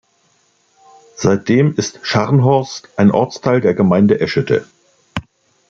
[1.15, 4.65] Seitdem ist Scharnhorst ein Ortsteil der Gemeinde Eschede.